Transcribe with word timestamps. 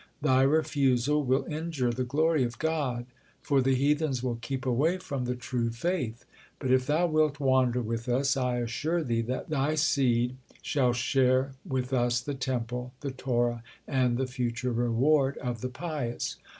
Thy 0.23 0.41
refusal 0.41 1.23
will 1.23 1.45
injure 1.45 1.91
the 1.91 2.03
glory 2.03 2.43
of 2.43 2.57
God, 2.57 3.05
for 3.39 3.61
the 3.61 3.75
heathens 3.75 4.23
will 4.23 4.37
keep 4.41 4.65
away 4.65 4.97
from 4.97 5.25
the 5.25 5.35
true 5.35 5.69
faith. 5.69 6.25
But 6.57 6.71
if 6.71 6.87
thou 6.87 7.05
wilt 7.05 7.39
wander 7.39 7.83
with 7.83 8.09
us, 8.09 8.35
I 8.35 8.55
assure 8.57 9.03
thee 9.03 9.21
that 9.21 9.51
they 9.51 9.75
seed 9.75 10.37
shall 10.63 10.93
share 10.93 11.51
with 11.63 11.93
us 11.93 12.19
the 12.19 12.33
Temple, 12.33 12.93
the 13.01 13.11
Torah, 13.11 13.61
and 13.87 14.17
the 14.17 14.25
future 14.25 14.71
reward 14.73 15.37
of 15.37 15.61
the 15.61 15.69
pious. 15.69 16.37